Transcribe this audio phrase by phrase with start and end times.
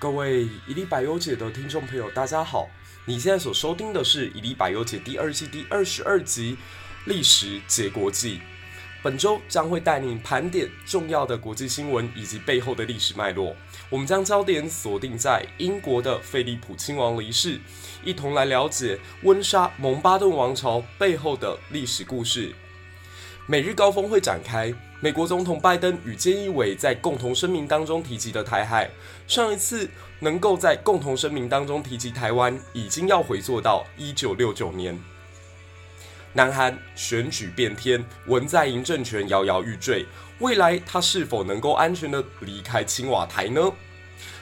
[0.00, 2.70] 各位伊利百优解的听众朋友，大家好！
[3.04, 6.54] 你现在所收听的是伊利百优解第二季第二十二集
[7.04, 8.36] 《历史解国际》。
[9.02, 13.54] 本周将会带你盘点重要的国际新闻以及背后的历史脉络。
[13.90, 17.60] 我们将焦点锁定在英国的菲利普亲王离世，
[18.02, 22.54] 一同来了解温莎蒙巴顿王朝背后的历史故事。
[23.46, 28.88] 美日高峰会展开，美国总统拜登与菅义伟在共同声明当中提及的台海，
[29.26, 29.88] 上一次
[30.20, 34.96] 能够在共同声明当中提及台湾，已经要回溯到一九六九年。
[36.32, 40.06] 南韩选举变天，文在寅政权摇摇欲坠，
[40.38, 43.60] 未来他是否能够安全地离开青瓦台呢？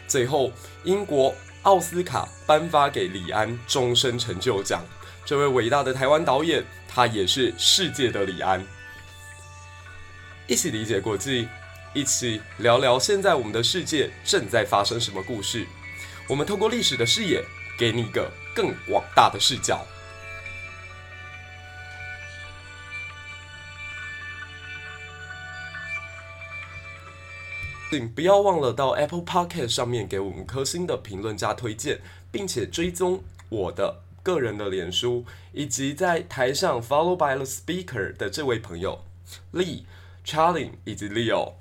[0.07, 0.53] 最后，
[0.85, 4.85] 英国奥斯卡颁发给李安终身成就奖，
[5.25, 8.63] 这位伟大的台湾导演，他也是世界的李安。
[10.49, 11.47] 一起理解国际，
[11.93, 15.67] 一起聊聊现在我们的世界正在发生什么故事。
[16.27, 17.45] 我们透过历史的视野，
[17.79, 19.85] 给你一个更广大的视角。
[27.91, 32.01] 请不要忘了到 Apple Podcast 上面给我们颗星的评论加推荐，
[32.33, 39.05] 并且追踪我的个人的脸书，以及在台上 Follow by the Speaker 的这位朋友
[39.53, 39.83] Lee。
[40.29, 41.55] Charlie 以及 Leo，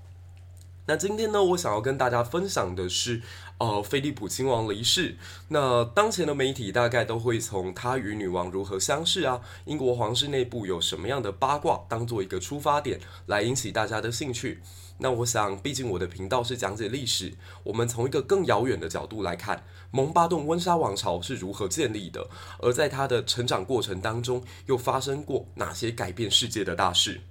[0.88, 3.22] 那今天呢，我想要跟大家分享的是，
[3.60, 5.16] 呃，菲利普亲王离世。
[5.48, 14.60] 那当前的媒体大概都会从他与女王如何相识啊，英国皇室内部有什么样的八卦，当做一个出发点来引起大家的兴趣。
[14.98, 22.28] 那我想，毕竟我的频道是讲解历史，我们从一个更遥远的角度来看，蒙巴顿温莎王朝是如何建立的，
[22.60, 27.22] 而在他的成长过程当中，又发生过哪些改变世界的大事。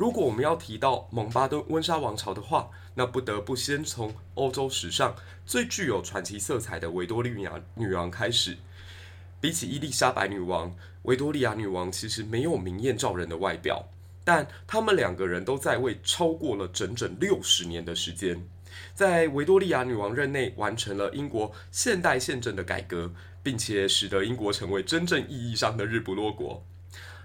[0.00, 8.56] 如果我们要提到蒙巴顿温莎王朝的话，那不得不先从欧洲史上最具有传奇色彩的维多利亚女王开始。
[9.42, 13.90] 比起伊丽莎白女王，维多利亚女王其实没有明艳照人的外表，
[14.24, 18.48] 但她们两个人都在位超过了整整六十年的时间，
[18.94, 23.12] 在维多利亚女王任内完成了英国现代宪政的改革，
[23.42, 26.64] 并且使得英国成为真正意义上的日不落国。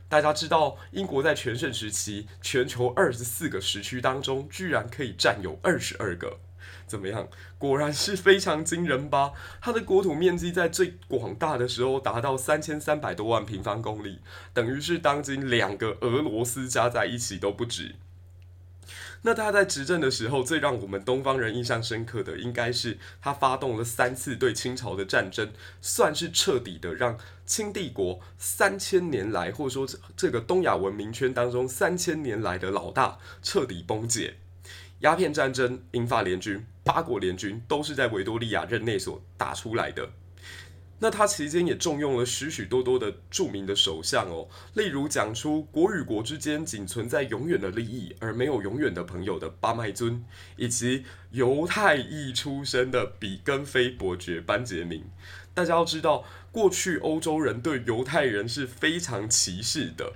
[0.07, 6.39] 大家知道，英国在全盛时期，全球二十四个时区当中，居然可以占有二十二个，
[6.85, 7.27] 怎么样？
[7.57, 9.33] 果然是非常惊人吧？
[9.59, 14.19] 它的国土面积在最广大的时候达到三千三百多万平方公里，
[14.53, 17.95] 等于是当今两个俄罗斯加在一起都不止。
[19.25, 34.35] 那他在执政的时候，最让我们东方人印象深刻的，应该是他发动了三次对清朝的战争，算是彻底的让清帝国三千年来，或者说这个东亚文明圈当中三千年来的老大彻底崩解。
[34.99, 40.11] 鸦片战争、英法联军、八国联军都是在维多利亚任内所打出来的。
[40.99, 50.23] 那他期间也重用了许许多多的著名的首相哦，例如讲出国与国之间仅存在永远的利益而没有永远的朋友的巴麦尊，
[50.55, 55.03] 以及犹太裔出身的比根菲伯爵班杰明。
[55.53, 60.13] 大家要知道，过去欧洲人对犹太人是非常歧视的。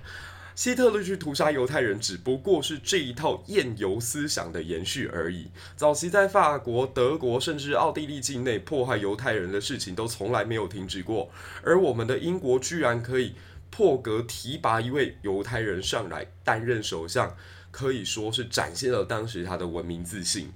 [0.60, 5.48] 希特勒去屠杀犹太人，只不过是这一套厌犹思想的延续而已。
[5.74, 11.30] 早期在法国、德国甚至奥地利境内迫害犹太人的事情都从来没有停止过，
[11.62, 13.36] 而我们的英国居然可以
[13.70, 17.34] 破格提拔一位犹太人上来担任首相，
[17.70, 20.52] 可以说是展现了当时他的文明自信。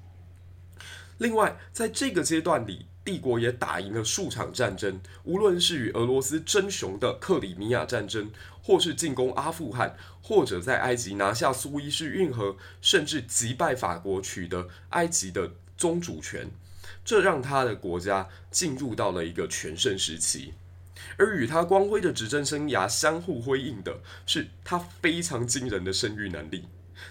[1.16, 8.30] 另外，在这个阶段里，帝国也打赢了数场战争，无论是与俄罗斯争雄的克里米亚战争，
[8.66, 16.50] 或是进攻阿富汗，或者在埃及拿下苏伊士运河，甚至击败法国，取得埃及的宗主权，
[17.04, 20.54] 这让他的国家进入到了一个全盛时期。
[21.18, 26.64] 而与他光辉的执政生涯相互辉映的是他非常惊人的生育能力。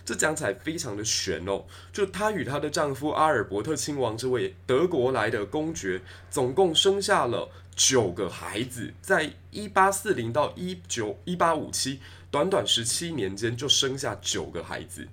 [0.04, 6.02] 这讲起来非常的玄哦，就她与她的丈夫阿尔伯特亲王这位德国来的公爵，
[6.32, 12.00] 总共生下了九个孩子，在一八四零到一九一八五七
[12.30, 15.08] 短短十七年间就生下九个孩子。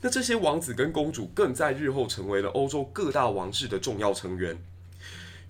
[0.00, 4.58] 那这些王子跟公主更在日后成为了欧洲各大王室的重要成员。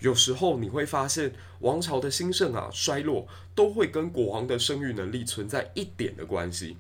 [0.01, 6.79] 有时候你会发现，王朝的兴盛啊衰落，都会跟国王的生育能力存在一点的关系。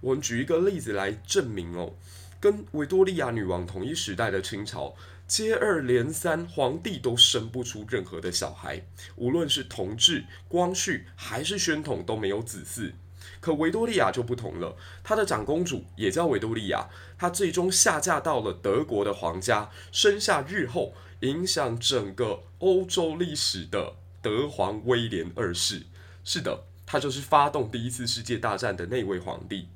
[0.00, 1.94] 我们举一个例子来证明哦，
[2.40, 4.94] 跟维多利亚女王同一时代的清朝，
[5.30, 8.84] 接二连三，皇帝都生不出任何的小孩，
[9.14, 12.94] 无论是同治、光绪还是宣统都没有子嗣。
[13.38, 25.84] 可维多利亚就不同了，她的长公主也叫维多利亚，她最终下嫁到了德国的皇家，生下日后影响整个欧洲历史的德皇威廉二世。
[26.24, 29.68] 是的，他就是发动第一次世界大战的那位皇帝。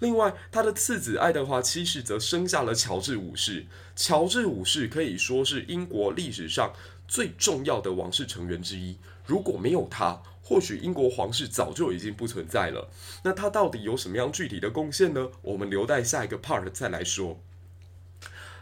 [0.00, 3.66] 另外，他的次子爱德华七世则生下了乔治五世。
[3.94, 6.72] 乔治五世可以说是英国历史上
[7.06, 8.96] 最重要的王室成员之一。
[9.26, 12.90] 如果没有他，或许英国皇室早就已经不存在了。
[13.24, 15.28] 那他到底有什么样具体的贡献呢？
[15.42, 17.38] 我们留待下一个 part 再来说。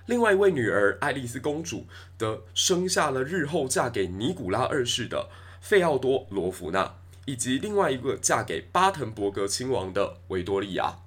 [0.06, 1.86] 另外一位女儿爱丽丝公主
[2.18, 5.28] 则生下了日后嫁给尼古拉二世的
[5.60, 6.96] 费奥多罗夫娜，
[7.26, 10.98] 以及另外一个嫁给巴滕伯格亲王的维多利亚。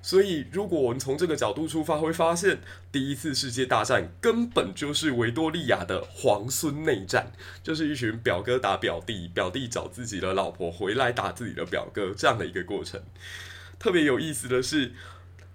[0.00, 2.60] 所以，如果我们从这个角度出发，会发现
[2.90, 13.02] 第一次世界大战根本就是维多利亚的皇孙内战，就是一群表哥打表弟，表弟找自己的老婆回来打自己的表哥这样的一个过程。
[13.78, 14.92] 特别有意思的是。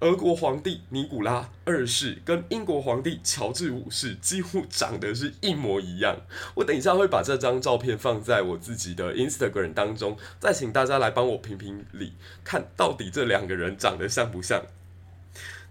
[0.03, 6.17] 俄国皇帝尼古拉二世跟英国皇帝乔治五世几乎长得是一模一样。
[6.55, 12.11] 我等一下会把这张照片放在我自己的 Instagram 当中，再请大家来帮我评评理，
[12.43, 14.65] 看到底这两个人长得像不像。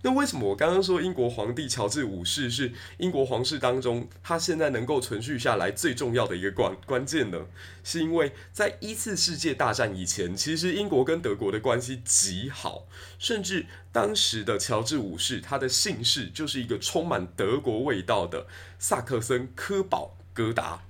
[0.04, 7.46] 那为什么我刚刚说英国皇帝乔治五世是英国皇室当中他现在能够存续下来最重要的一个关关键呢？
[7.84, 12.86] 是因为在一次世界大战以前，其实英国跟德国的关系极好，
[13.18, 18.46] 甚至当时的乔治五世他的姓氏就是一个充满德国味道的
[18.78, 20.82] 萨克森科堡格达。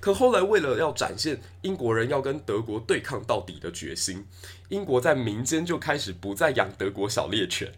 [0.00, 4.26] 可后来为了要展现英国人要跟德国对抗到底的决心，
[4.72, 7.70] 英国在民间就开始不再养德国小猎犬。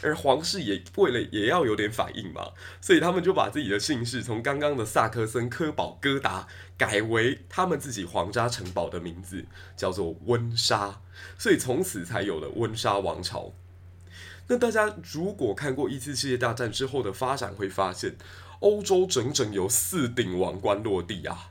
[0.00, 6.46] 而皇室也为了也要有点反应嘛，所以他们就把自己的姓氏从刚刚的萨克森科堡哥达
[6.78, 9.44] 改为他们自己皇家城堡的名字，
[9.76, 11.00] 叫做温莎，
[11.36, 13.52] 所以从此才有了温莎王朝。
[14.46, 18.14] 那大家如果看过一次世界大战之后的发展，会发现
[18.60, 21.50] 欧洲整整有四顶王冠落地啊，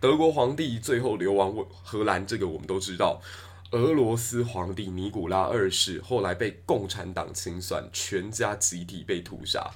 [0.00, 3.20] 德国皇帝最后流亡荷兰，这个我们都知道。
[3.76, 9.70] 俄罗斯皇帝尼古拉二世后来被共产党清算，全家集体被屠杀，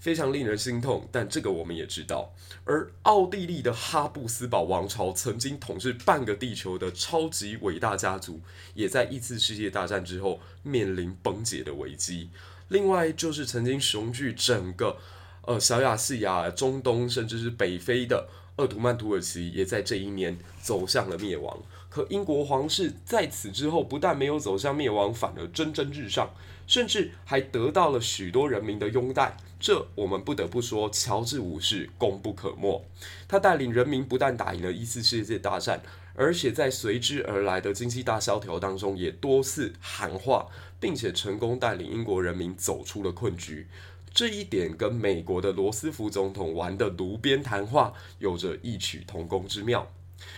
[0.00, 1.08] 非常令人心痛。
[1.12, 2.34] 但这个我们也知道。
[2.64, 8.40] 而奥地利的哈布斯堡王朝曾经统治半个地球的超级伟大家族，
[8.74, 12.30] 也在一次世界大战之后面临崩解的危机。
[12.66, 14.98] 另外就是曾经雄踞整个
[15.42, 21.56] 呃小亚细亚、中东甚至是北非的鄂图曼土耳其，也在这一年走向了灭亡。
[21.98, 26.30] 可英国皇室在此之后，不但没有走向灭亡，反而蒸蒸日上，
[26.64, 29.36] 甚至还得到了许多人民的拥戴。
[29.58, 32.84] 这我们不得不说，乔治五世功不可没。
[33.26, 35.82] 他带领人民不但打赢了一次世界大战，
[36.14, 40.46] 而且在随之而来的经济大萧条当中，也多次喊话，
[40.78, 43.66] 并且成功带领英国人民走出了困局。
[44.14, 49.90] 这一点跟美国的罗斯福总统玩的炉边谈话有着异曲同工之妙。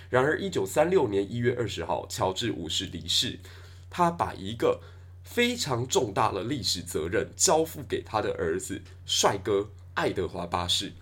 [0.08, 3.38] 然而，一九三六年一月二十号，乔治五世离世。
[3.88, 4.80] 他把一个
[5.24, 10.92] 非常重大的历史责任交付给他的儿子帅哥爱德华八世。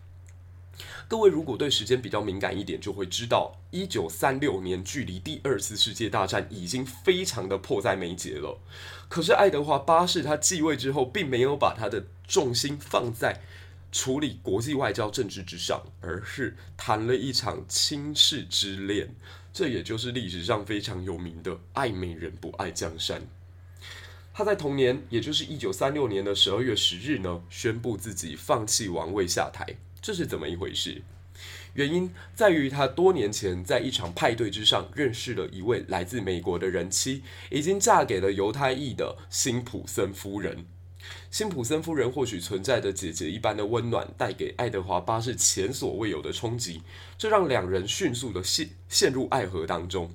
[1.08, 8.60] 各位如果对时间比较敏感一点，就会知道，一九三六年距离第二次世界大战已经非常的迫在眉睫了。
[9.08, 13.42] 可是，爱德华八世他继位之后，并没有把他的重心放在。
[13.90, 19.14] 处理国际外交政治之上，而是谈了一场亲事之恋，
[19.52, 23.22] 这也就是历史上非常有名的“爱美人不爱江山”。
[24.34, 29.66] 他在同年，也就是一九三六年的十二月十日呢，宣布自己放弃王位下台。
[30.00, 31.02] 这是怎么一回事？
[31.74, 40.66] 原因在于他多年前在一场派对之上认识了一位来自美国的人妻，已经嫁给了犹太裔的辛普森夫人。
[41.30, 46.82] 辛普森夫人或许存在着姐姐一般的温暖，带给爱德华八世前所未有的冲击，
[47.16, 50.10] 这让两人迅速的陷陷入爱河当中。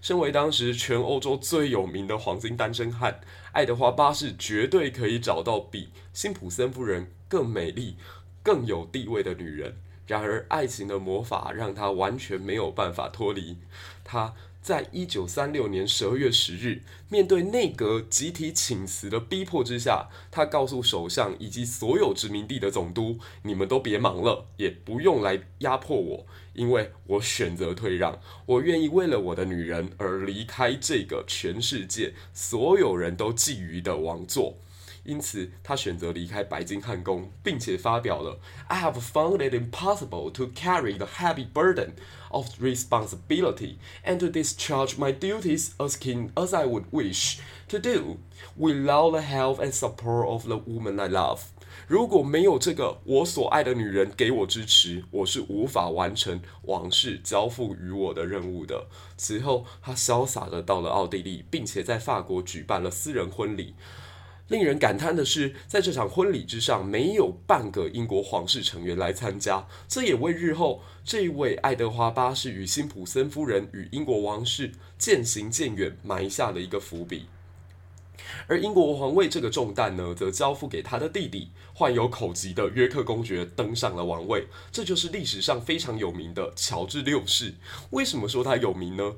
[0.00, 3.20] 身为当时全欧洲最有名的黄金单身汉，
[3.52, 7.96] 爱德华八世绝对可以找到比辛普森夫人更美丽、
[8.42, 9.76] 更有地位的女人。
[10.06, 13.58] 然而，爱情的魔法让他完全没有办法脱离
[14.04, 14.34] 他。
[14.66, 34.56] 在一九三六年十二月十日，面对内阁集体请辞的逼迫之下，他告诉首相以及所有殖民地的总督：“你们都别忙了，也不用来压迫我，因为我选择退让，我愿意为了我的女人而离开这个全世界所有人都觊觎的王座。”
[35.04, 41.90] 因此，他选择离开白金汉宫，并且发表了 "I have found it impossible to carry the heavy burden
[42.30, 48.18] of responsibility and to discharge my duties as keen as I would wish to do
[48.56, 51.40] without the help and support of the woman I love"。
[51.86, 58.86] 如果没有这个我所爱的女人给我支持，我是无法完成王室交付于我的任务的。
[59.16, 63.74] 此后，他潇洒地到了奥地利，并且在法国举办了私人婚礼。
[64.48, 77.26] 令人感叹的是，在这场婚礼之上，没有半个英国皇室成员来参加，这也为日后这一位爱德华八世与辛普森夫人与英国王室渐行渐远埋下了一个伏笔。
[78.46, 87.54] 而英国皇位这个重担呢，则交付给他的弟弟，患有口疾的约克公爵登上了王位，这就是历史上非常有名的乔治六世。
[87.90, 89.14] 为什么说他有名呢？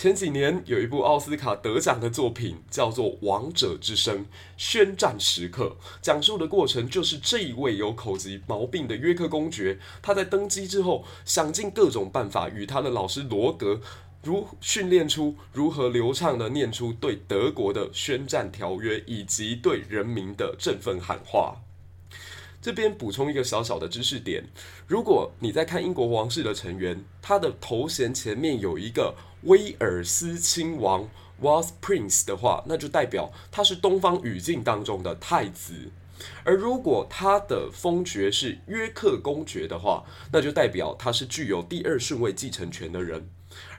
[0.00, 4.24] 前几年有一部奥斯卡得奖的作品，叫做《王者之声：
[4.56, 13.82] 宣战时刻》，讲述的过程就是这一位有口疾毛病的约克公爵，他在登基之后，想尽各种办法与他的老师罗格，
[14.22, 21.56] 如训练出如何流畅地念出对德国的宣战条约，以及对人民的振奋喊话。
[22.62, 24.44] 这边补充一个小小的知识点：
[24.86, 29.14] 如果你在看英国王室的成员，他的头衔前面有一个
[29.44, 31.08] 威尔斯亲王
[31.40, 35.90] （Wales Prince） 的话，那就代表他是东方语境当中的太子；
[36.44, 43.26] 而如果他的封爵是约克公爵的话，那就代表他是具有第二顺位继承权的人。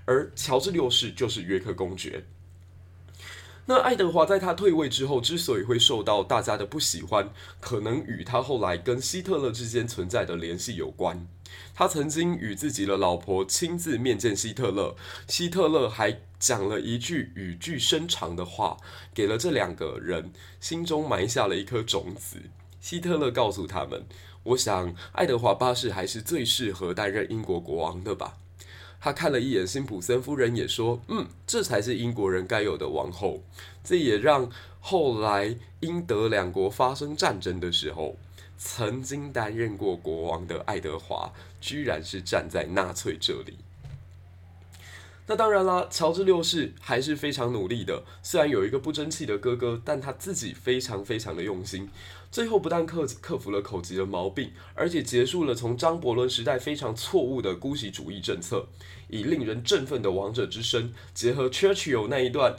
[0.06, 2.26] 而乔治六世就是约克公爵。
[3.72, 7.30] 那爱德华在他退位之后，之所以会受到大家的不喜欢，
[7.62, 11.26] 可能与他后来跟希特勒之间存在的联系有关。
[11.74, 18.76] 他曾经与自己的老婆亲自面见希特勒，希特勒还讲了一句语句深长的话，
[19.14, 22.42] 给了这两个人心中埋下了一颗种子。
[22.82, 24.06] 希特勒告诉他们
[24.44, 28.36] ：“我想爱德华八世还是最适合担任英国国王的吧。”
[29.04, 33.42] 他看了一眼辛普森夫人，也说：“嗯，这才是英国人该有的王后。”
[33.84, 34.48] 这也让
[34.80, 38.16] 后来英德两国发生战争的时候，
[38.60, 43.58] 曾经担任过国王的爱德华，居然是站在纳粹这里。
[45.32, 48.04] 那当然啦，乔治六世还是非常努力的。
[48.22, 51.90] 虽然有一个不争气的哥哥，但他自己非常非常的用心。
[52.30, 58.68] 最后不但克克服了口疾的毛病，而且结束了从张伯伦时代非常错误的姑息主义政策，
[59.08, 62.58] 以令人振奋的王者之声，结合 Churchill 那一段。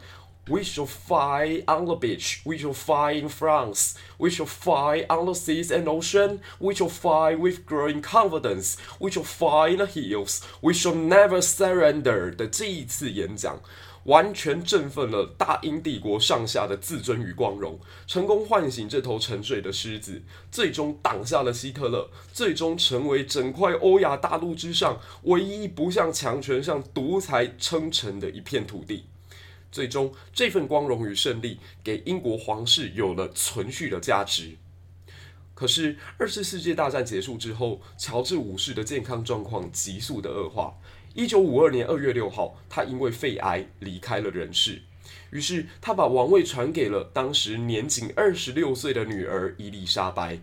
[0.48, 2.42] We shall fight on the beach.
[2.44, 3.94] We shall fight in France.
[4.18, 6.40] We shall fight on the seas and ocean.
[6.58, 8.76] We shall fight with growing confidence.
[8.98, 10.40] We shall fight in the hills.
[10.60, 12.34] We shall never surrender.
[12.34, 13.60] 的这一次演讲，
[14.02, 20.20] 完全振奋了大英帝国上下的自尊与光荣，成功唤醒这头沉睡的狮子，
[20.50, 29.04] 最终挡下了希特勒，最终成为整块欧亚大陆之上唯一不向强权、向独裁称臣的一片土地。
[29.72, 34.56] 最终，这份光荣与胜利给英国皇室有了存续的价值。
[35.54, 40.74] 可是，二次世界大战结束之后，乔治五世的健康状况急速的恶化。
[41.14, 44.82] 一九五二年二月六号，他因为肺癌离开了人世。
[45.30, 50.38] 于是，他把王位传给了当时年仅二十六岁的女儿伊丽莎白。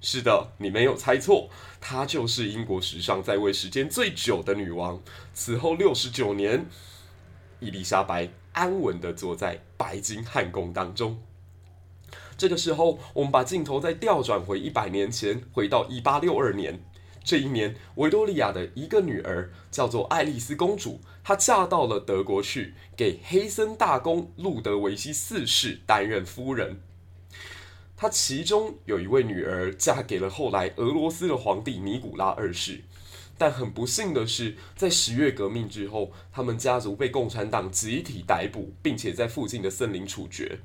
[0.00, 5.02] 是的，你没有猜错，她就是英国史上在位时间最久的女王。
[5.34, 6.66] 此后六十九年，
[7.58, 8.28] 伊丽莎白。
[8.58, 11.22] 安稳地坐在白金汉宫当中。
[12.36, 16.82] 这个时候，我们把镜头再调转回一百年前，回到一八六二年。
[17.22, 26.80] 这一年，维多利亚的一个女儿叫做爱丽丝公主，她嫁到了德国去，给黑森大公路德维希四世担任夫人。
[27.96, 32.82] 她其中有一位女儿嫁给了后来俄罗斯的皇帝尼古拉二世。
[33.38, 40.58] 但很不幸的是，在十月革命之后，他们家族被共产党集体逮捕，并且在附近的森林处决。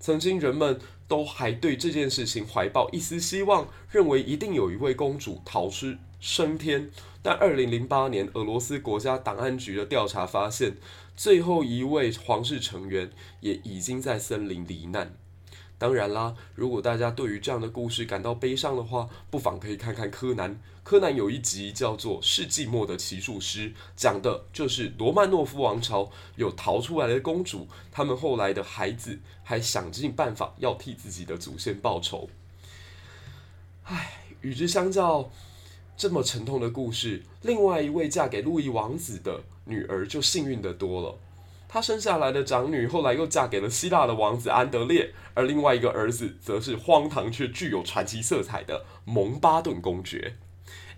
[0.00, 6.90] 曾经人们都还对这件事情怀抱一丝希望，认为一定有一位公主逃出升天。
[7.22, 10.76] 但二零零八年，俄罗斯国家档案局的调查发现，
[11.16, 13.10] 最后一位皇室成员
[13.40, 15.14] 也已经在森林罹难。
[15.78, 20.60] 当然啦，如果大家对于这样的故事感到悲伤的话，不妨可以看看柯南。
[20.84, 32.28] 柯南有一集叫做《世纪末的奇术师》，讲的就是罗曼诺夫王朝有逃出来的公主，他们后来的孩子还想尽办法要替自己的祖先报仇。
[33.84, 35.30] 唉，与之相较，
[35.96, 41.18] 这么沉痛的故事，另外一位嫁给路易王子的女儿就幸运的多了。
[41.66, 50.36] 她生下来的长女后来又嫁给了希腊的王子安德烈，而另外一个儿子则是荒唐却具有传奇色彩的蒙巴顿公爵。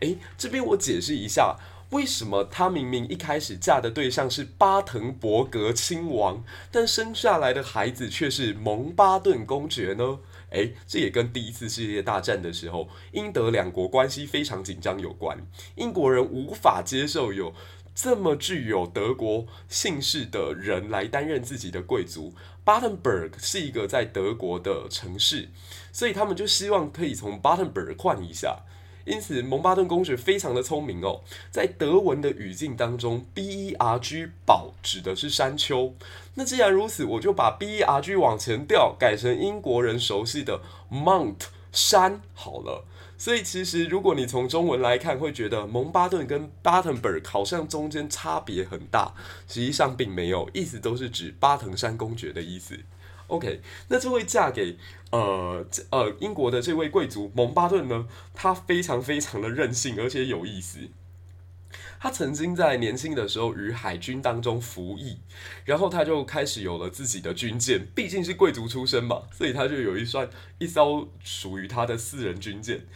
[0.01, 1.57] 诶，这边我解释一下，
[1.91, 10.19] 为什么她明明一开始嫁的对象是巴滕伯格亲王，但生下来的孩子却是蒙巴顿公爵呢？
[10.51, 15.37] 诶，这也跟第一次世界大战的时候英德两国关系非常紧张有关。
[15.75, 17.53] 英国人无法接受有
[17.95, 22.33] 这么具有德国姓氏的人来担任自己的贵族。
[22.65, 25.49] Battenberg 是一个在德国的城市，
[25.93, 28.61] 所以他们就希望可以从 Battenberg 换一下。
[29.07, 35.95] 因此，蒙巴顿公爵非常的聪明哦，在德文的语境当中，Berg 堡指的是山丘。
[36.35, 40.61] 那既然如此，我就把 Berg 往前调，改成英国人熟悉的
[40.91, 42.85] Mount 山好了。
[43.17, 49.15] 所以，其实如果你从中文来看，会觉得蒙巴顿跟 Battenberg 好像中间差别很大，
[49.49, 52.79] 实际上并没有，意思都是指巴腾山公爵的意思。
[53.29, 54.77] OK，那这位嫁给
[55.11, 60.79] 呃呃英国的这位贵族蒙巴顿呢，他非常非常的任性，而且有意思。
[61.99, 65.19] 他曾经在年轻的时候于海军当中服役，
[65.65, 70.29] 然后他就开始有了自己的军舰，毕竟是贵族出身嘛，所以他就有一艘
[70.59, 72.87] 一艘属于他的私人军舰。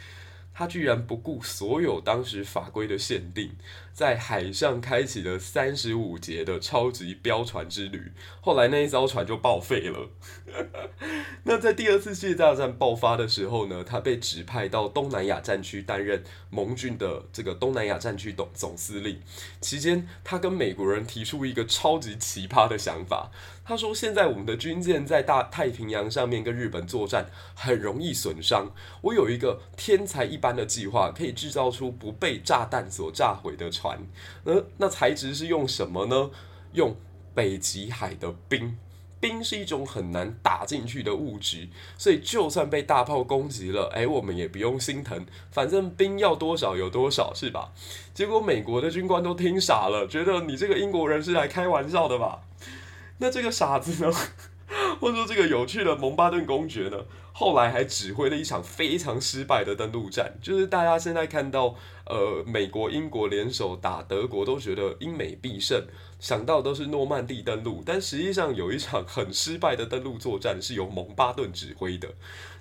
[0.53, 3.51] 他居然不顾所有当时法规的限定，
[4.01, 8.13] 在海上开启了三十五节的超级飙船之旅。
[8.41, 10.09] 后来那一艘船就报废了。
[11.45, 19.21] 那在第二次世界大战爆发的时候呢，他被指派到东南亚战区担任盟军的这个东南亚战区总总司令。
[19.61, 23.31] 期间，他跟美国人提出一个超级奇葩的想法。
[23.63, 28.73] 他说：“现在我们的军舰在大太平洋上面跟日本作战，很容易损伤。
[29.01, 34.07] 我有一个天才一般的计划，可以制造出不被炸弹所炸毁的船。
[34.45, 36.31] 那那材质是用什么呢？
[36.73, 36.95] 用
[37.35, 38.77] 北极海的冰。
[39.19, 41.69] 冰是一种很难打进去的物质，
[41.99, 47.71] 所以就算被大炮攻击了，哎，我们也不用心疼，反正冰要多少有多少，是吧？
[48.15, 52.41] 结果美国的军官都听傻了，觉得你这个英国人是来开玩笑的吧？”
[53.19, 54.11] 那这个傻子呢，
[55.01, 56.99] 或者说这个有趣的蒙巴顿公爵呢，
[57.33, 60.35] 后来还指挥了一场非常失败的登陆战。
[60.43, 65.83] 就是大家现在看到，呃，美国、英国联手打德国，都觉得英美必胜，
[66.19, 67.83] 想到都是诺曼底登陆。
[67.85, 72.09] 但实际上有一场很失败的登陆作战是由蒙巴顿指挥的。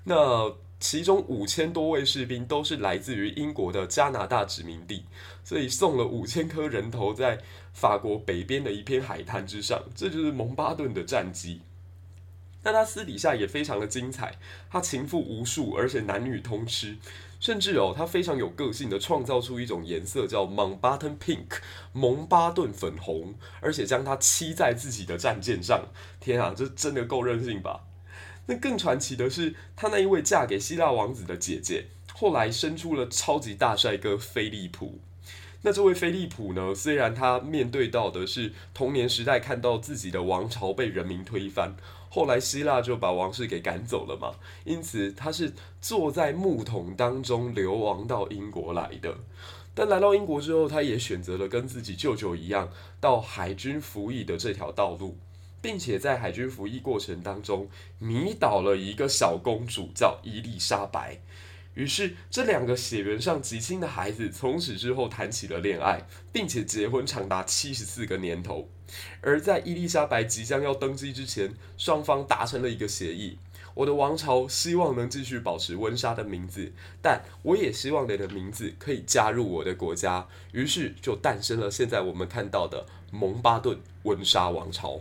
[0.06, 5.04] 那其中五千多位士兵都是来自于英国的加拿大殖民地，
[5.44, 7.38] 所以送了五千颗人头在
[7.74, 11.60] 法国北边的一片海滩之上，这就是蒙巴顿的战绩。
[12.62, 14.36] 但他私底下也非常的精彩，
[14.70, 16.98] 他情妇无数，而且男女通吃，
[17.40, 21.60] 甚至哦，他非常有个性的创造出一种颜色叫 Mountbatten Pink，
[21.94, 25.88] 蒙巴顿粉红，而且将它漆在自己的战舰上。
[26.20, 27.86] 天啊，这真的够任性吧？
[28.48, 35.00] 那更传奇的是，他那一位嫁给希腊王子的姐姐，后来生出了超级大帅哥菲利普。
[35.62, 41.76] 那这位菲利普呢，虽然他面对到的是童年时代看到自己的王朝被人民推翻，
[42.10, 44.34] 后来希腊就把王室给赶走了嘛，
[44.66, 49.16] 因此他是坐在木桶当中流亡到英国来的。
[49.76, 52.70] 但来到英国之后，他也选择了跟自己舅舅一样
[53.00, 55.18] 到海军服役的这条道路，
[55.62, 57.70] 并且在海军服役过程当中
[58.00, 61.20] 迷倒了一个小公主，叫伊丽莎白。
[61.76, 68.68] 于是，这两个血缘上极亲的孩子从此之后谈起了恋爱，并且结婚长达七十四个年头。
[69.22, 73.38] 而在伊丽莎白即将要登基之前，双方达成了一个协议：
[73.74, 76.72] 我的王朝希望能继续保持温莎的名字，
[77.02, 80.28] 但我也希望你的名字可以加入我的国家。
[80.52, 85.00] 于是，就诞生了现在我们看到的蒙巴顿温莎王朝。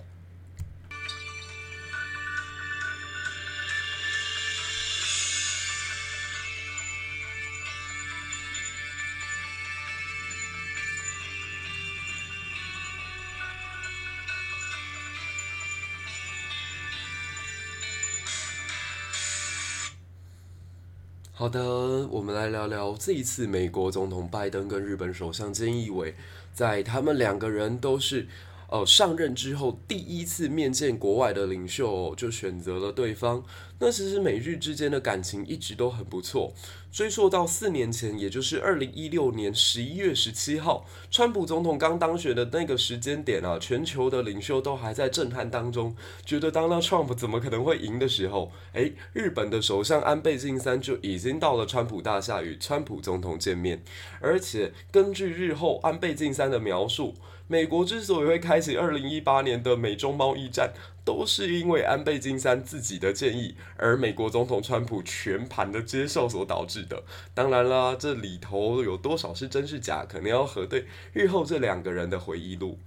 [21.38, 26.16] 好的，我们来聊聊这一次美国总统拜登跟日本首相菅义伟，
[26.53, 28.27] 在他们两个人都是。
[28.68, 33.42] 呃，上任之后第一次面见国外的领袖，就选择了对方。
[33.81, 36.52] 那其实美日之间的感情一直都很不错。
[36.90, 53.83] 追溯到四年前，也就是二零一六年十一月十七号，川普总统刚当选的那个时间点啊，全球的领袖都还在震撼当中，觉得 Donald Trump 怎么可能会赢的时候，诶，日本的首相安倍晋三就已经到了川普大厦与川普总统见面。
[54.20, 57.14] 而且根据日后安倍晋三的描述，
[57.50, 60.70] 美国之所以会开启二零一八年的美中贸易战，
[61.02, 67.02] 都是因为安倍晋三自己的建议，而美国总统川普全盘的接受所导致的。
[67.32, 70.84] 当然啦，这里头有多少是真是假，可能要核对
[71.14, 72.78] 日后这两个人的回忆录。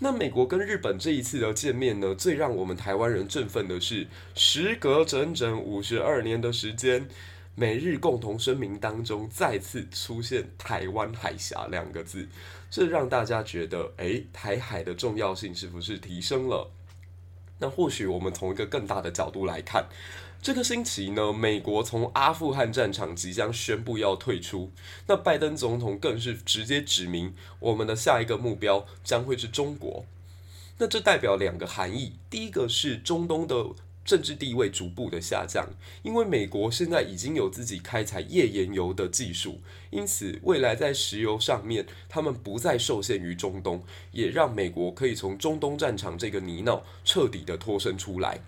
[0.00, 7.08] 那美国跟日本这一次的见面呢，最让我们台湾人振奋的是，时隔整整五十二年的时间，
[7.56, 12.28] 美日共同声明当中再次出现“台湾海峡”两个字，
[12.68, 16.70] 这让大家觉得，诶，台海的重要性是不是提升了？
[17.60, 19.86] 那或许我们从一个更大的角度来看。
[20.42, 24.70] 这个星期呢，美国从阿富汗战场即将宣布要退出，
[25.06, 30.04] 那拜登总统更是直接指明，我们的下一个目标将会是中国。
[30.76, 33.54] 那这代表两个含义，第一个是中东的
[34.04, 35.66] 政治地位逐步的下降，
[36.02, 48.40] 因为美国现在已经有自己开采页岩油的技术，因此未来在石油上面，他们不再受限于中东，也让美国可以从中东战场这个泥淖彻底的脱身出来。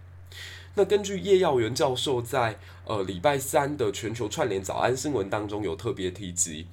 [0.74, 6.66] 那根据叶耀元教授在呃礼拜三的全球串联早安新闻当中有特别提及，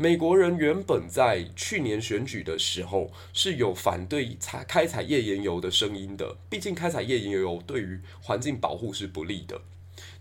[0.00, 9.60] 美国人原本在去年选举的时候是有反对采开采页岩油的声音的，毕竟开采页岩油对于环境保护是不利的。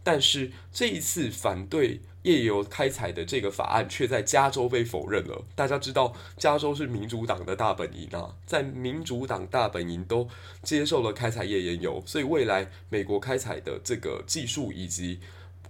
[0.03, 5.45] 但是这一次反对页岩油开采的这个法案却在加州被否认了。
[5.53, 10.27] 大家知道，加州是民主党的大本营啊，在民主党大本营都
[10.63, 15.19] 接受了开采页岩油，所以未来美国开采的这个技术以及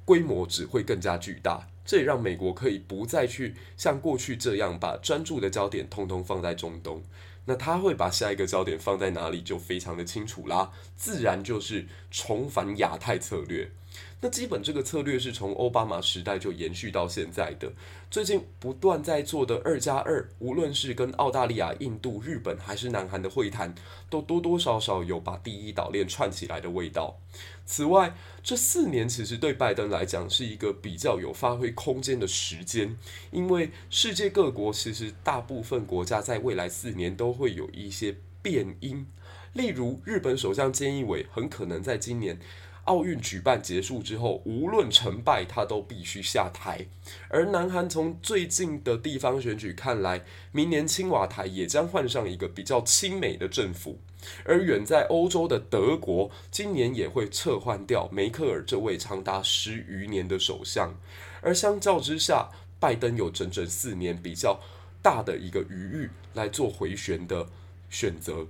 [0.06, 1.68] 规模只会更加巨大。
[1.88, 7.02] 这也让美国可以不再去像过去这样把专注的焦点通通放在中东。
[7.46, 13.72] 那他会把下一个焦点放在哪里，就非常的清楚啦，自然就是重返亚太策略。
[14.20, 17.72] 那基本这个策略是从奥巴马时代就延续到现在的，
[18.10, 23.76] 最近不断在做的二加二，无论是跟澳大利亚、印度、日本还是南韩的会谈，
[24.10, 27.20] 都多多少少有把第一岛链串起来的味道。
[27.68, 32.98] 此外，这四年其实对拜登来讲是一个比较有发挥空间的时间，
[33.30, 39.06] 因为世界各国其实大部分国家在未来四年都会有一些变音，
[39.54, 42.40] 例如日本首相菅义伟很可能在今年。
[42.88, 46.86] 奥运举办结束之后，无论成败，他都必须下台。
[47.30, 50.24] 而南韩从最近的地方选举看来，
[50.54, 54.00] 明年青瓦台也将换上一个比较亲美的政府。
[54.46, 60.96] 而远在欧洲的德国，今年也会撤换掉梅克尔这位长达十余年的首相。
[61.42, 64.60] 而相较之下，拜登有整整四年比较
[65.02, 67.48] 大的一个余裕来做回旋的
[67.90, 68.48] 选择。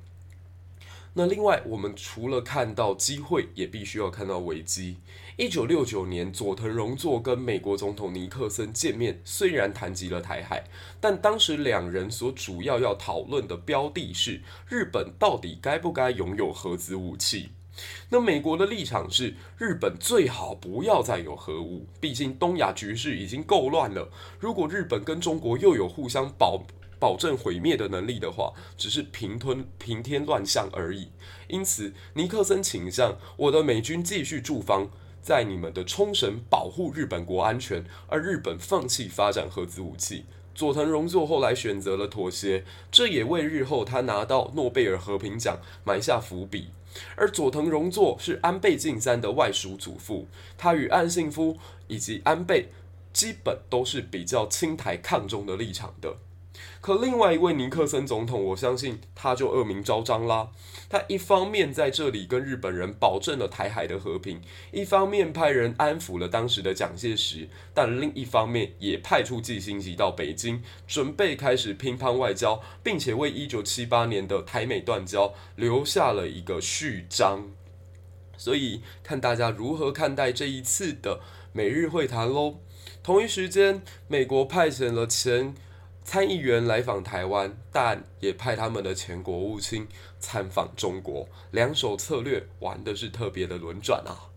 [1.19, 4.97] 那另外，我们除了看到机会，也必须要看到危机。
[5.36, 10.65] 一九六九年，佐藤荣作跟美国总统尼克森见面，虽然谈及了台海，
[11.01, 17.49] 但当时两人所主要要讨论的标的是日本到底该不该拥有核子武器。
[18.10, 24.08] 那美国的立场是，日本最好不要再有核武，毕竟东亚局势已经够乱了。
[24.39, 26.63] 如果日本跟中国又有互相保
[26.99, 31.10] 保证毁灭的能力的话，只是平吞平添乱象而已。
[31.47, 34.89] 因此，尼克森倾向我的美军继续驻防
[35.21, 40.25] 在你们的冲绳，保护日本国安全，而日本放弃发展核子武器。
[40.55, 46.69] 佐藤荣作后来选择了妥协，这也为日后他拿到诺贝尔和平奖埋下伏笔。
[47.15, 52.69] 而佐藤荣作是安倍晋三的外属祖父，他与岸信夫以及安倍
[53.13, 56.17] 基本都是比较亲台抗中的立场的。
[56.80, 60.50] 可另外一位尼克森总统，我相信他就恶名昭彰啦。
[60.89, 64.41] 他一方面在这里跟日本人保证了台海的和平，
[64.72, 77.52] 一方面派人安抚了当时的蒋介石，但另一方面也派出季星吉到北京，准备开始乒乓外交，并且为一九七八年的台美断交留下了一个序章。
[78.38, 81.20] 所以看大家如何看待这一次的
[81.52, 82.60] 美日会谈喽。
[83.04, 85.56] 同一时间，美国派遣了前。
[86.08, 89.86] 参议员来访台湾，但也派他们的前国务卿
[90.22, 94.32] 参访中国，两手策略玩的是特别的轮转啊。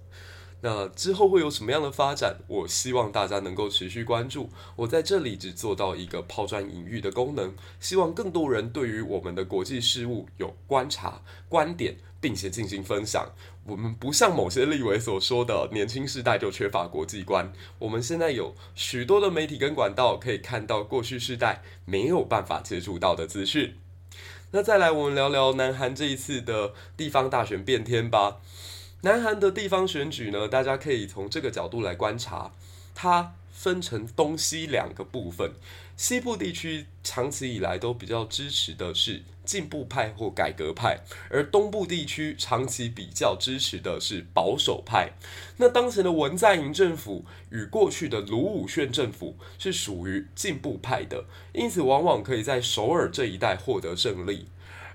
[0.62, 2.38] 那之后会有什么样的发展？
[2.48, 4.50] 我希望大家能够持续关注。
[4.74, 13.30] 我在这里只做到一个抛砖引玉的功能，希望更多人对于我们的国际事务有观察、观点，并且进行分享。
[13.70, 17.52] 我们不像某些立委所说的，年轻世代就缺乏国际观。
[17.78, 23.76] 我们现在有许多的媒体跟管道，可以看到过去世代没有办法接触到的资讯。
[24.50, 28.38] 那再来，我们聊聊南韩这一次的地方大选变天吧。
[29.02, 32.50] 南韩的地方选举呢，大家可以从这个角度来观察，
[32.92, 35.52] 它分成东西两个部分。
[35.96, 45.10] 西部地区长期以来都比较支持的是进步派或改革派，而东部地区长期比较支持的是保守派。
[45.56, 54.46] 那当前的文在寅政府与过去的卢武铉政府是属于进步派的，因此往往可以在首尔这一带获得胜利。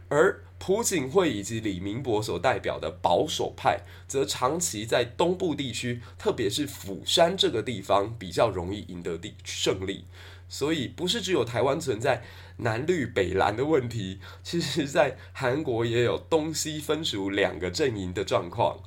[0.08, 10.06] 而朴槿惠以及李明博所代表的保守派，则长期在东部地区，特别是釜山这个地方比较容易赢得地胜利。
[10.48, 12.24] 所以，不是只有台湾存在
[12.58, 18.80] 南绿北蓝的问题，其实在韩国也有东西分属两个阵营的状况。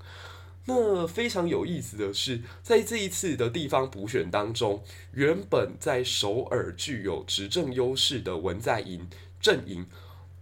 [0.65, 9.09] 那非常有意思的是，在这一次的地方补选当中，原本在首尔具有执政优势的文在寅
[9.41, 9.87] 阵营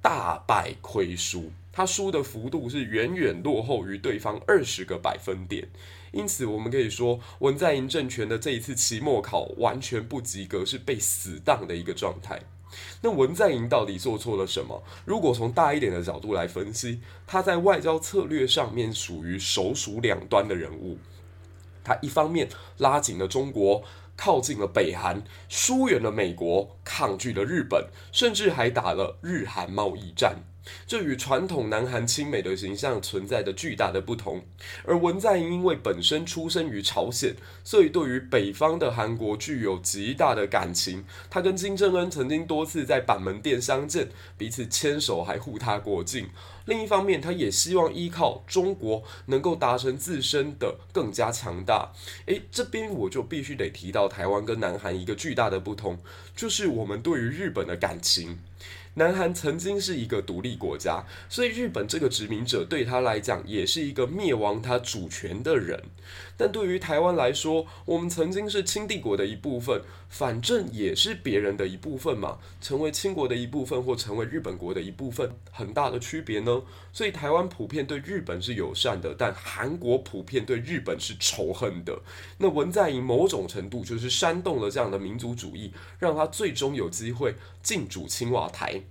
[0.02, 5.68] 大败亏输，他输的幅度是远远落后于对方二十个百分点。
[6.10, 12.40] 因此，我们可以说文在寅政权的这一次期末考完全不及格，是被死当的一个状态。
[13.02, 14.82] 那文在寅到底做错了什么？
[15.04, 20.98] 如果从大一点的角度来分析，他在外交策略上面属于首鼠两端的人物。
[21.84, 23.84] 他一方面拉紧了中国，
[24.16, 30.42] 靠近了北韩，疏远了美国，抗拒了日本，甚至还打了日韩贸易战。
[30.86, 34.42] 这与传统南韩亲美的形象存在着巨大的不同，
[34.84, 41.04] 而文在寅因为本身出生于朝鲜，所以对于北方的韩国具有极大的感情。
[41.30, 46.28] 他跟金正恩曾经多次在板门店相见，彼此牵手还护他过境。
[46.66, 51.92] 另一方面，他也希望依靠中国能够达成自身的更加强大。
[52.26, 55.98] 诶，这边我就必须得提到台湾跟南韩一个巨大的不同，
[56.34, 58.40] 就是我们对于日本的感情。
[58.98, 65.82] 南韩曾经是一个独立国家，所以日本这个殖民者对他来讲也是一个灭亡他主权的人。
[66.36, 72.38] 但对于台湾来说，我们曾经是清帝国的一部分，反正也是别人的一部分嘛。
[72.60, 76.62] 成为清国的一部分或成为日本国的一部分，很大的区别呢。
[76.92, 82.00] 所以台湾普遍对日本是友善的，但韩国普遍对日本是仇恨的。
[82.38, 88.82] 那文在寅某种程度就是煽动了这样的民族主义，让他最终有机会进驻青瓦台。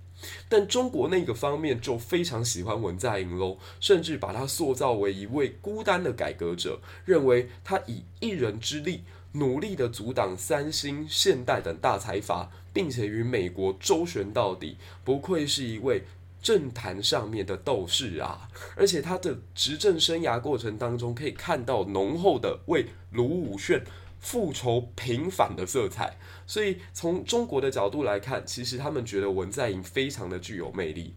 [0.48, 16.04] 但中国那个方面就非常喜欢文在寅喽，甚至把他塑造为一位孤单的改革者，认为他以一人之力努力地阻挡三星、现代等大财阀，并且与美国周旋到底，不愧是一位
[16.42, 18.48] 政坛上面的斗士啊！
[18.76, 23.82] 而且他的执政生涯过程当中，可以看到浓厚的为卢武铉
[24.20, 31.14] 复仇平反的色彩，所以从中国的角度来看，其实他们觉得文在寅非常的具有魅力。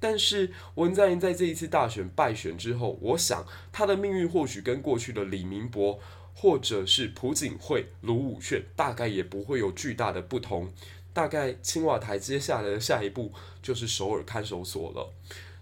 [0.00, 6.00] 但是文在寅在这一次大选败选之后，我想他的命运或许跟过去的李明博
[6.34, 10.72] 或者是朴槿惠、卢武铉大概也不会有巨大的不同。
[11.12, 13.32] 大概青瓦台接下来的下一步
[13.62, 15.12] 就是首尔看守所了。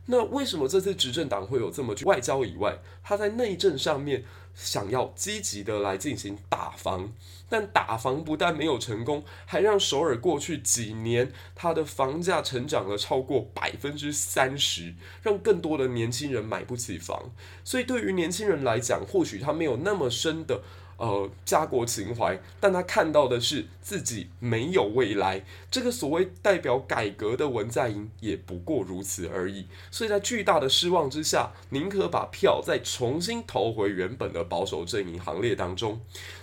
[0.06, 4.24] 那为什么这次执政党会有这么外交以外，他在内政上面？
[4.52, 7.12] 想要积极的来进行打房，
[7.48, 17.30] 但打房不但没有成功，还让首尔过去几年它的房价成长了超过百分之三十，让更多的年轻人买不起房。
[17.62, 20.62] 所以对于年轻人来讲，或许他没有那么深的。
[21.00, 25.42] 呃，家国情怀，但他看到的是自己没有未来。
[25.70, 29.64] 这个所谓代表改革的文在寅，也不过如此而已。
[29.90, 35.98] 所以在巨大的失望之下，宁可把票再重新投回原本的保守阵营行列当中。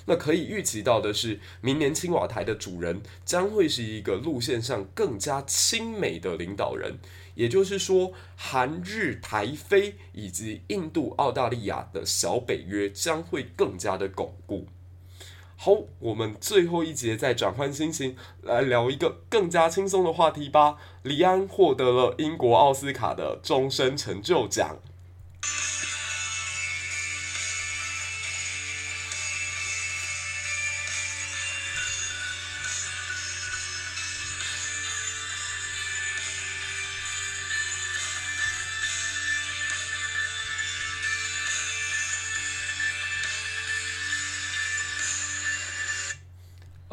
[0.08, 6.98] 那可以预期到的是，明年青瓦台的主人将会是一个路线上更加亲美的领导人。
[7.38, 14.66] 也就是说，韩日台非以及印度、澳大利亚的小北约将会更加的巩固。
[15.56, 20.78] 好，我们最后一节再转换心情，来聊一个更加轻松的话题吧。
[21.04, 24.80] 李安获得了英国奥斯卡的终身成就奖。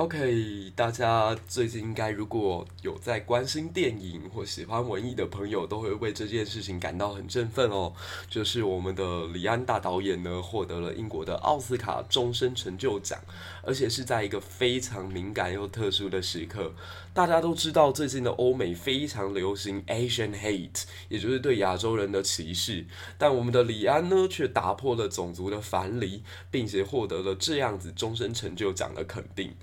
[0.05, 7.91] OK，大家最近应该如果有在关心电影或喜欢文艺的朋友，都会为这件事情感到很振奋哦。
[8.29, 13.19] 就是我们的李安大导演呢，获得了英国的奥斯卡终身成就奖，
[13.63, 16.75] 而且是在一个非常敏感又特殊的时刻。
[17.15, 22.85] 大家都知道，最近的欧美非常流行 Asian Hate，也就是对亚洲人的歧视。
[23.17, 29.55] 但我们的李安呢，却打破了种族的藩篱，并且获得了这样子终身成就奖的肯定。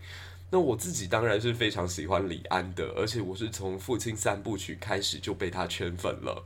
[0.54, 6.46] 那我自己当然是非常喜欢李安的，而且我是从《父亲三部曲》开始就被他圈粉了。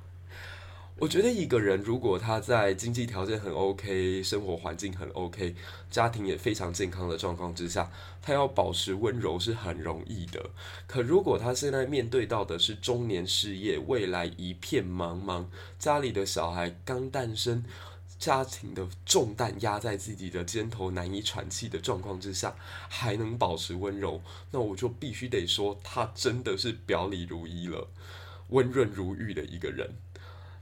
[0.98, 5.54] 我觉得一个人如果他在经济条件很 OK、生活环境很 OK、
[5.92, 7.92] 家庭也非常健康的状况之下，
[8.22, 10.52] 他要保持温柔是很容易的。
[10.88, 17.66] 可如果他现在面对到的是中年事业、未来一片茫茫、家里的小孩刚诞生、
[18.18, 22.56] 家庭的重担压在自己的肩头难以喘气的状况之下，
[22.90, 27.90] 还能保持温柔，那我就必须得说，他真的是表里如一了，
[28.50, 29.96] 温润如玉的一个人。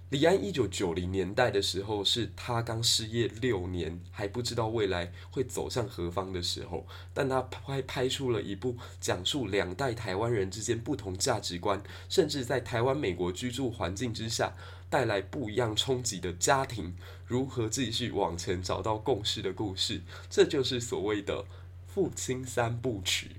[0.10, 6.86] 李安一九九零年代的时候，是他刚失业六年，还不知道未来会走向何方的时候。
[7.16, 14.54] 但他拍拍出了一部讲述两代台湾人之间不同价值观，甚至在台湾美国居住环境之下
[14.94, 20.04] 带来不一样冲击的家庭，如何继续往前找到共识的故事。
[20.30, 21.46] 这就是所谓的
[21.88, 23.38] 父亲三部曲。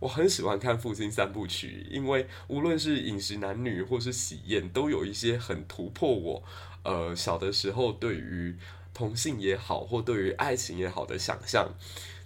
[0.00, 6.42] 我很喜欢看《父亲三部曲》，因为无论是饮食男女或是喜宴，都有一些很突破我，
[6.82, 8.54] 呃，小的时候对于
[8.92, 11.70] 同性也好，或对于爱情也好的想象。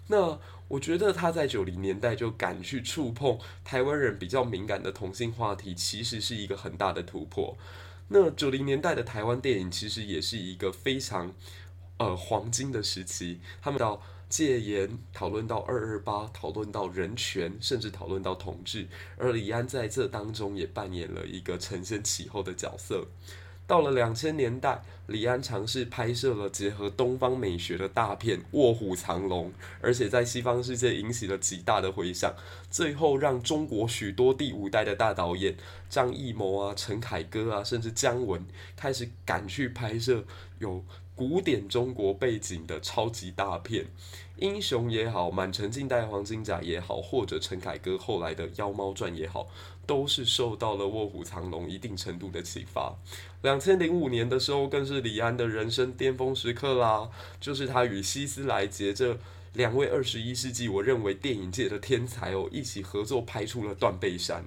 [0.09, 7.57] 那我觉得他在九零年代就敢去触碰台湾人比较敏感的同性话题，其实是一个很大的突破。
[8.09, 11.35] 那九零年代的台湾电影其实也是一个非常
[11.99, 14.03] 呃黄金的时期，他们到。
[14.27, 23.07] 戒严，讨论到二二八，讨论到人权，甚至讨论到同志，而李安在这当中也扮演了一个承先启后的角色。
[23.67, 29.49] 到了两千年代，李安尝试拍摄了结合东方美学的大片《卧虎藏龙》，
[29.81, 32.35] 而且在西方世界引起了极大的回响，
[32.71, 35.57] 最后让中国许多第五代的大导演
[35.89, 38.45] 张艺谋啊、陈凯歌啊，甚至姜文
[38.77, 40.23] 开始赶去拍摄
[40.59, 40.85] 有
[41.17, 43.87] 古典中国背景的超级大片，
[44.37, 49.47] 英雄也好，满城尽带黄金甲也好，或者陈凯歌后来的妖猫传也好，
[49.87, 52.95] 都是受到了卧虎藏龙一定程度的启发。
[53.43, 57.09] 两千零五年的时候，更是李安的人生巅峰时刻啦，
[57.41, 59.19] 就是他与希斯莱杰这
[59.53, 64.43] 两位二十一世纪我认为电影界的天才哦，一起合作拍出了《断背山》。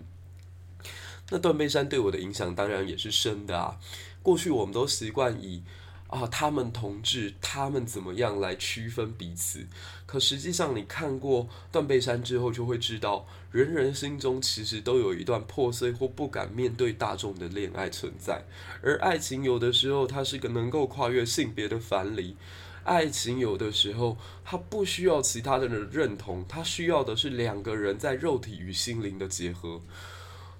[1.29, 3.77] 那《断背山》对我的影响当然也是深的啊。
[4.23, 5.63] 过去我们都习惯以
[6.07, 9.67] 啊，他们同志，他们怎么样来区分彼此？
[10.05, 18.45] 可实际上，你看过《断背山》之后，就会知道，人人心中其实都有一段破碎或不敢面对大众的恋爱存在。
[18.81, 22.37] 而爱情有的时候，它是个能够跨越性别的藩篱。
[22.85, 29.81] 爱情有的时候，它不需要其他的人认同，它需要的是两个人在肉体与心灵的结合。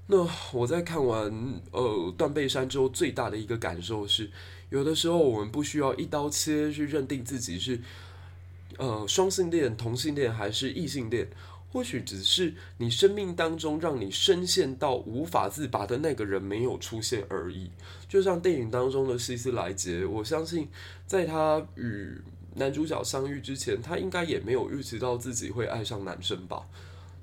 [0.08, 1.22] 那我在看完
[1.72, 1.82] 呃
[2.18, 4.30] 《断背山》之后，最大的一个感受是，
[4.70, 7.80] 有的时候我们不需要一刀切去认定自己是
[8.78, 11.28] 呃双性恋、同性恋还是异性恋，
[11.72, 17.70] 或许只是你生命当中让你深陷到无法自拔的那个人没有出现而已。
[18.10, 20.68] 就像电影当中的希斯莱杰，我相信
[21.06, 22.22] 在他与
[22.56, 26.68] 男主角相遇之前，他应该也没有预期到自己会爱上男生吧。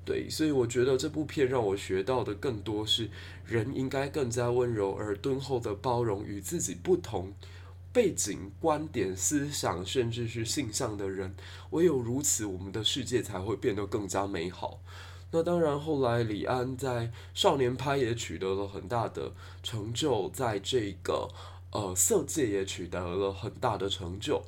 [0.05, 3.09] 对，所以我觉得这部片让我学到的更多是，
[3.43, 7.33] 人应该更加温柔而敦厚的包容与自己不同
[7.91, 11.33] 背景、观点、思想，甚至是性向的人。
[11.71, 14.79] 唯有如此，我们的世界才会变得更加美好。
[15.31, 19.31] 那当然，后来李安在少年派也取得了很大的
[19.63, 21.27] 成就，在这个
[21.71, 24.43] 呃色戒也取得了很大的成就。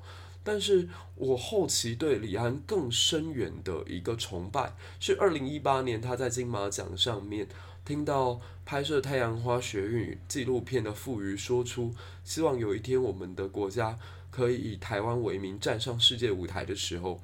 [0.47, 7.49] 但是我后期对李安更深远的一个崇拜，是二零一八年他在金马奖上面
[7.83, 13.99] 听到拍摄《太阳花学运》纪录片的傅余说出，希望有一天我们的国家
[14.31, 17.21] 可以以台湾为名站上世界舞台的时候，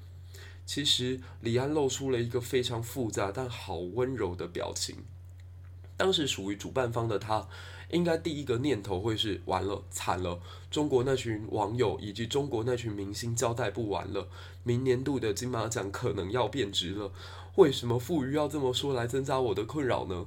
[0.65, 4.97] 其实李安露出了一个非常复杂但好温柔的表情。
[5.95, 7.47] 当时属于主办方的他。
[7.93, 10.39] 应该第一个念头会是完了，惨了！
[10.71, 14.27] 中国那群网友以及中国那群明星交代不完了，
[14.63, 17.11] 明年度的金马奖可能要变值了。
[17.55, 20.25] 为什么傅余要这么说来增加我的困扰呢？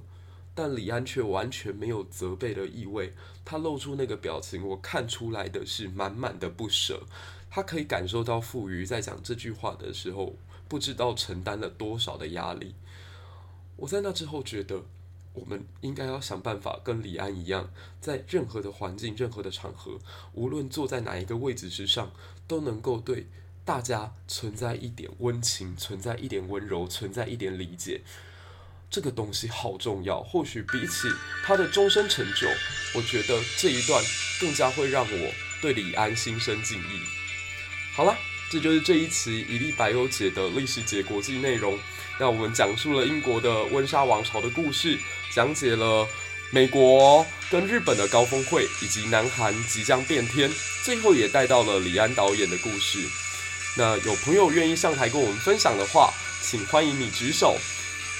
[0.55, 3.13] 但李安却完全没有责备的意味，
[3.45, 7.03] 他露出那个表情，我看出来的是满满的不舍。
[7.51, 10.37] 他可以感受到傅余在讲这句话的时候，
[10.69, 12.77] 不知道承担了多少的压力。
[13.75, 14.85] 我在那之后觉得。
[15.37, 17.71] 我们应该要想办法跟李安一样，
[18.01, 19.99] 在任何的环境、任何的场合，
[20.33, 22.11] 无论坐在哪一个位置之上，
[22.49, 23.29] 都能够对
[23.65, 28.01] 大家存在一点温情，存在一点温柔，存在一点理解。
[28.89, 30.23] 这个东西好重要。
[30.23, 31.09] 或许比起
[31.45, 32.49] 他的终身成就，
[32.95, 34.03] 我觉得这一段
[34.41, 37.01] 更加会让我对李安心生敬意。
[37.95, 38.17] 好了，
[38.51, 41.79] 这就是这一期一历百忧解的历史节国际内容。
[42.19, 44.99] 那我们讲述了英国的温莎王朝的故事。
[45.33, 46.09] 讲解了
[46.51, 50.51] 美国跟日本的高峰会，以及南韩即将变天，
[50.83, 53.01] 最后也带到了李安导演的故事。
[53.77, 57.59] 那有朋友愿意上台跟我们分享的话，请欢迎你举手。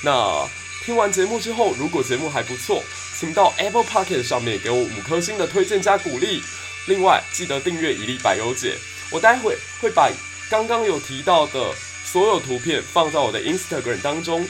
[0.03, 0.47] 那
[0.85, 2.85] 听完节目之后，如果节目还不错，
[3.19, 6.43] 请到 Apple Podcast 上面给我五颗星的推荐加鼓励。
[6.87, 8.77] 另外，记得订阅一粒百忧解。
[9.11, 10.11] 我待会会把
[10.51, 11.73] 刚刚有提到的
[12.05, 14.47] 所有图片放在我的 Instagram 当中。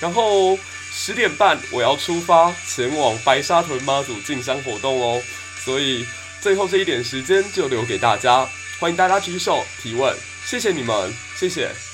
[0.00, 0.58] 然后
[0.92, 5.22] 十点半我要出发前往白沙屯妈祖进香活动哦，
[5.64, 6.06] 所以
[6.40, 8.48] 最后这一点时间就留给大家，
[8.78, 10.16] 欢迎大家举手提问。
[10.44, 11.87] 谢谢你们，谢谢。